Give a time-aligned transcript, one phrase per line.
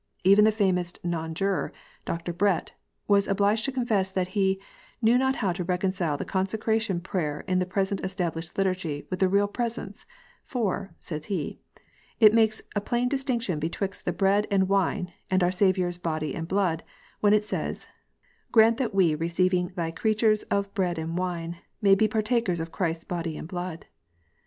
[0.23, 1.71] Even the famous Non juror,
[2.05, 2.33] Dr.
[2.33, 2.71] Brett,
[3.07, 4.59] was obliged to confess that he
[4.99, 9.29] "knew not how to reconcile the Consecration Prayer in the present established Liturgy with the
[9.29, 10.07] real presence;
[10.43, 11.59] for," says he,"
[12.19, 16.33] it makes a plain distinction betwixt the bread and wine and our Saviour s body
[16.33, 16.81] and blood,
[17.19, 17.85] when it says,
[18.51, 22.59] Grant that we receiv ing these Thy creatures of bread and wine, may be partakers
[22.59, 23.85] of Christ s body and blood.